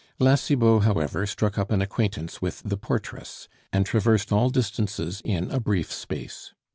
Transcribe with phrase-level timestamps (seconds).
[0.17, 5.51] La Cibot, however, struck up an acquaintance with the portress, and traversed all distances in
[5.51, 6.53] a brief space.